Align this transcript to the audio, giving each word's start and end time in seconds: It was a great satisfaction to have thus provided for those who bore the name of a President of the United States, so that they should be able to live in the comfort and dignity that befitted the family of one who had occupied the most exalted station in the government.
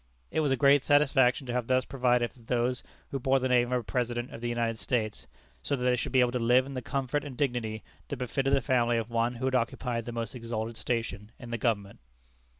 It 0.31 0.39
was 0.39 0.51
a 0.51 0.57
great 0.57 0.83
satisfaction 0.83 1.45
to 1.45 1.53
have 1.53 1.67
thus 1.67 1.85
provided 1.85 2.31
for 2.31 2.39
those 2.39 2.81
who 3.11 3.19
bore 3.19 3.37
the 3.37 3.47
name 3.47 3.71
of 3.71 3.81
a 3.81 3.83
President 3.83 4.33
of 4.33 4.41
the 4.41 4.49
United 4.49 4.79
States, 4.79 5.27
so 5.61 5.75
that 5.75 5.83
they 5.83 5.95
should 5.95 6.11
be 6.11 6.21
able 6.21 6.31
to 6.31 6.39
live 6.39 6.65
in 6.65 6.73
the 6.73 6.81
comfort 6.81 7.23
and 7.23 7.37
dignity 7.37 7.83
that 8.07 8.17
befitted 8.17 8.51
the 8.53 8.61
family 8.61 8.97
of 8.97 9.11
one 9.11 9.35
who 9.35 9.45
had 9.45 9.53
occupied 9.53 10.05
the 10.05 10.11
most 10.11 10.33
exalted 10.33 10.75
station 10.75 11.31
in 11.37 11.51
the 11.51 11.57
government. 11.59 11.99